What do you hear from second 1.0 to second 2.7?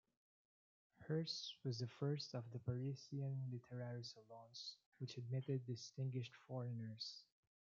Hers was the first of the